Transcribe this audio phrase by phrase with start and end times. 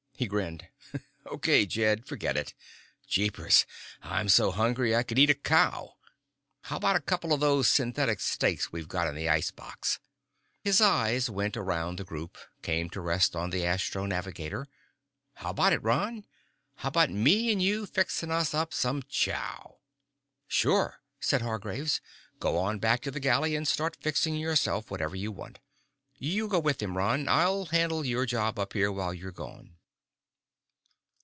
[0.15, 0.67] He grinned.
[1.25, 2.05] "Okay, Jed.
[2.05, 2.53] Forget it.
[3.07, 3.65] Jeepers!
[4.03, 5.95] I'm so hungry I could eat a cow.
[6.65, 9.99] How about a couple of those synthetic steaks we got in the ice box?"
[10.63, 14.67] His eyes went around the group, came to rest on the astro navigator.
[15.37, 16.27] "How about it, Ron?
[16.75, 19.79] How about me and you fixing us up some chow?"
[20.47, 21.99] "Sure," said Hargraves.
[22.39, 25.57] "Go on back to the galley and start fixing yourself whatever you want.
[26.13, 27.27] You go with him, Ron.
[27.27, 29.77] I'll handle your job up here while you're gone."